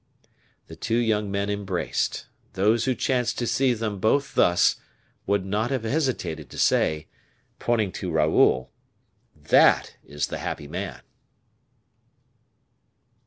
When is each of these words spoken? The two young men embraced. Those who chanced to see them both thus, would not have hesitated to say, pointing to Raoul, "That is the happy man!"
The 0.65 0.75
two 0.75 0.97
young 0.97 1.29
men 1.29 1.51
embraced. 1.51 2.25
Those 2.53 2.85
who 2.85 2.95
chanced 2.95 3.37
to 3.37 3.45
see 3.45 3.75
them 3.75 3.99
both 3.99 4.33
thus, 4.33 4.77
would 5.27 5.45
not 5.45 5.69
have 5.69 5.83
hesitated 5.83 6.49
to 6.49 6.57
say, 6.57 7.05
pointing 7.59 7.91
to 7.91 8.09
Raoul, 8.09 8.71
"That 9.35 9.97
is 10.03 10.25
the 10.25 10.39
happy 10.39 10.67
man!" 10.67 11.01